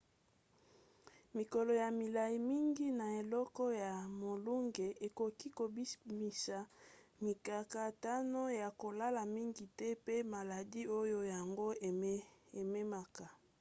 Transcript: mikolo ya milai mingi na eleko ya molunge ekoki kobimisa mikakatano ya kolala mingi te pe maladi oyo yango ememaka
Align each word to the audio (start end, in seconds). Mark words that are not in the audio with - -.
mikolo 1.35 1.71
ya 1.81 1.89
milai 1.99 2.35
mingi 2.49 2.85
na 2.99 3.07
eleko 3.21 3.63
ya 3.83 3.93
molunge 4.21 4.87
ekoki 5.07 5.47
kobimisa 5.57 6.57
mikakatano 7.25 8.41
ya 8.61 8.67
kolala 8.81 9.21
mingi 9.35 9.65
te 9.77 9.89
pe 10.05 10.15
maladi 10.33 10.81
oyo 10.99 11.19
yango 11.33 11.67
ememaka 12.61 13.25